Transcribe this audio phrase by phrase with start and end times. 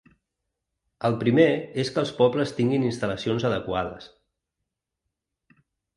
[1.09, 1.45] El primer
[1.83, 4.11] és que els pobles tinguin instal·lacions adequades.